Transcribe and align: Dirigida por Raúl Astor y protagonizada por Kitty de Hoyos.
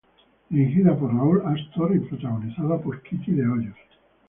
Dirigida 0.49 0.97
por 0.97 1.13
Raúl 1.13 1.43
Astor 1.45 1.95
y 1.95 1.99
protagonizada 1.99 2.79
por 2.79 3.03
Kitty 3.03 3.33
de 3.33 3.47
Hoyos. 3.47 3.77